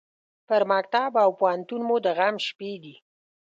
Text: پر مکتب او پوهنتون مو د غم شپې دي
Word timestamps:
پر 0.47 0.61
مکتب 0.71 1.11
او 1.23 1.29
پوهنتون 1.39 1.81
مو 1.87 1.95
د 2.05 2.07
غم 2.17 2.35
شپې 2.47 2.71
دي 2.83 2.95